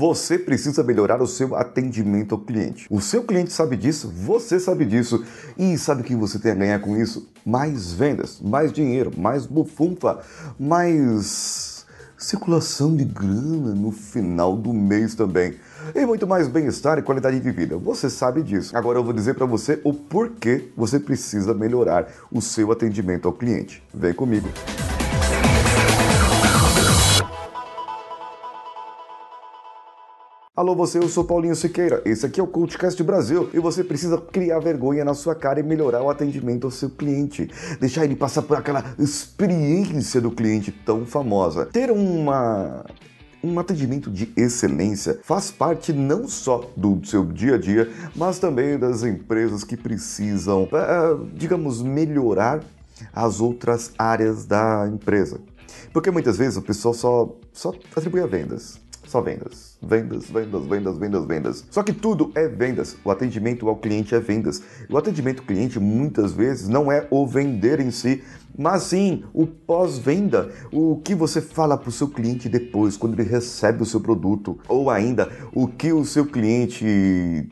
[0.00, 2.86] você precisa melhorar o seu atendimento ao cliente.
[2.88, 5.22] O seu cliente sabe disso, você sabe disso
[5.58, 7.28] e sabe o que você tem a ganhar com isso?
[7.44, 10.20] Mais vendas, mais dinheiro, mais bufunfa,
[10.58, 11.84] mais
[12.16, 15.56] circulação de grana no final do mês também.
[15.94, 17.76] E muito mais bem-estar e qualidade de vida.
[17.76, 18.74] Você sabe disso.
[18.74, 23.34] Agora eu vou dizer para você o porquê você precisa melhorar o seu atendimento ao
[23.34, 23.82] cliente.
[23.92, 24.48] Vem comigo.
[30.60, 34.18] Alô você, eu sou Paulinho Siqueira, esse aqui é o CoachCast Brasil e você precisa
[34.18, 37.48] criar vergonha na sua cara e melhorar o atendimento ao seu cliente,
[37.80, 41.64] deixar ele passar por aquela experiência do cliente tão famosa.
[41.64, 42.84] Ter uma
[43.42, 48.78] um atendimento de excelência faz parte não só do seu dia a dia, mas também
[48.78, 52.62] das empresas que precisam, eh, digamos, melhorar
[53.14, 55.40] as outras áreas da empresa.
[55.90, 58.89] Porque muitas vezes o pessoal só, só atribui a vendas.
[59.10, 59.76] Só vendas.
[59.82, 61.64] Vendas, vendas, vendas, vendas, vendas.
[61.68, 62.96] Só que tudo é vendas.
[63.04, 64.62] O atendimento ao cliente é vendas.
[64.88, 68.22] O atendimento ao cliente muitas vezes não é o vender em si,
[68.56, 70.52] mas sim o pós-venda.
[70.70, 74.60] O que você fala para o seu cliente depois, quando ele recebe o seu produto.
[74.68, 76.86] Ou ainda, o que o seu cliente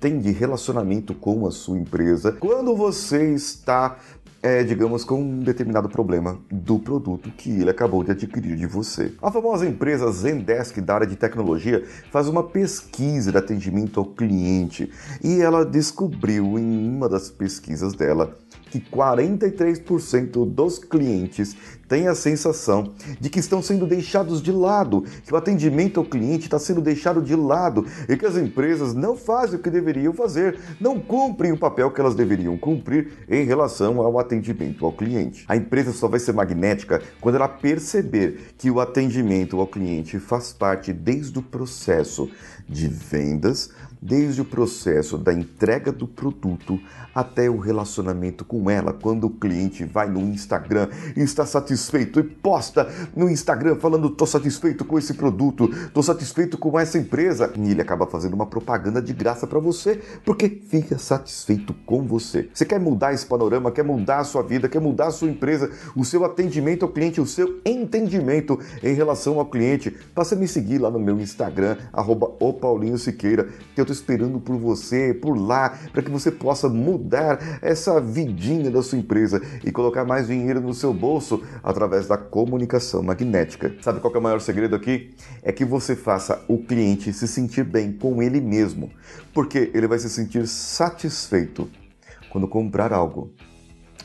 [0.00, 2.32] tem de relacionamento com a sua empresa.
[2.32, 3.98] Quando você está
[4.42, 9.14] é, digamos, com um determinado problema do produto que ele acabou de adquirir de você.
[9.22, 14.90] A famosa empresa Zendesk da área de tecnologia faz uma pesquisa de atendimento ao cliente
[15.22, 18.36] e ela descobriu em uma das pesquisas dela
[18.72, 21.54] que 43% dos clientes
[21.86, 26.44] têm a sensação de que estão sendo deixados de lado, que o atendimento ao cliente
[26.44, 30.58] está sendo deixado de lado e que as empresas não fazem o que deveriam fazer,
[30.80, 35.44] não cumprem o papel que elas deveriam cumprir em relação ao atendimento ao cliente.
[35.46, 40.50] A empresa só vai ser magnética quando ela perceber que o atendimento ao cliente faz
[40.50, 42.30] parte desde o processo
[42.66, 43.70] de vendas,
[44.02, 46.80] desde o processo da entrega do produto
[47.14, 48.92] até o relacionamento com ela.
[48.92, 54.26] Quando o cliente vai no Instagram e está satisfeito e posta no Instagram falando: "Tô
[54.26, 59.00] satisfeito com esse produto, tô satisfeito com essa empresa", e ele acaba fazendo uma propaganda
[59.00, 62.48] de graça para você, porque fica satisfeito com você.
[62.52, 65.70] Você quer mudar esse panorama, quer mudar a sua vida, quer mudar a sua empresa,
[65.94, 69.90] o seu atendimento ao cliente, o seu entendimento em relação ao cliente?
[70.14, 75.12] Passa a me seguir lá no meu Instagram @opaulinho_siqueira, que eu tô esperando por você,
[75.12, 80.26] por lá, para que você possa mudar essa vidinha da sua empresa e colocar mais
[80.26, 83.74] dinheiro no seu bolso através da comunicação magnética.
[83.82, 85.14] Sabe qual é o maior segredo aqui?
[85.42, 88.90] É que você faça o cliente se sentir bem com ele mesmo,
[89.34, 91.68] porque ele vai se sentir satisfeito
[92.30, 93.30] quando comprar algo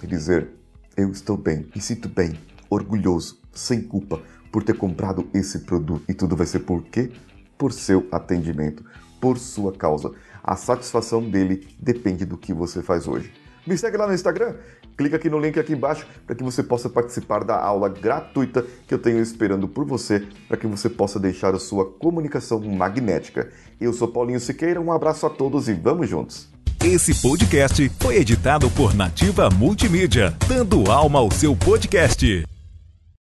[0.04, 0.50] e dizer:
[0.98, 2.38] Eu estou bem, me sinto bem,
[2.70, 4.22] orgulhoso, sem culpa
[4.52, 6.04] por ter comprado esse produto.
[6.10, 7.12] E tudo vai ser por quê?
[7.58, 8.84] Por seu atendimento,
[9.20, 10.12] por sua causa.
[10.44, 13.32] A satisfação dele depende do que você faz hoje.
[13.68, 14.56] Me segue lá no Instagram,
[14.98, 18.94] clica aqui no link aqui embaixo para que você possa participar da aula gratuita que
[18.94, 23.50] eu tenho esperando por você, para que você possa deixar a sua comunicação magnética.
[23.80, 26.48] Eu sou Paulinho Siqueira, um abraço a todos e vamos juntos.
[26.84, 32.57] Esse podcast foi editado por Nativa Multimídia, dando alma ao seu podcast.